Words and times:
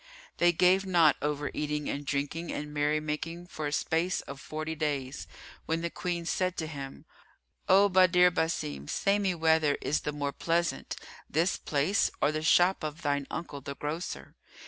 They 0.37 0.51
gave 0.51 0.83
not 0.83 1.15
over 1.21 1.51
eating 1.53 1.87
and 1.87 2.03
drinking 2.03 2.51
and 2.51 2.73
merry 2.73 2.99
making 2.99 3.45
for 3.45 3.67
a 3.67 3.71
space 3.71 4.21
of 4.21 4.41
forty 4.41 4.73
days, 4.73 5.27
when 5.67 5.81
the 5.81 5.91
Queen 5.91 6.25
said 6.25 6.57
to 6.57 6.65
him, 6.65 7.05
"O 7.69 7.87
Badr 7.87 8.29
Basim, 8.31 8.89
say 8.89 9.19
me 9.19 9.35
whether 9.35 9.75
is 9.79 9.99
the 9.99 10.11
more 10.11 10.31
pleasant, 10.33 10.95
this 11.29 11.55
place 11.55 12.09
or 12.19 12.31
the 12.31 12.41
shop 12.41 12.83
of 12.83 13.03
thine 13.03 13.27
uncle 13.29 13.61
the 13.61 13.75
grocer?" 13.75 14.35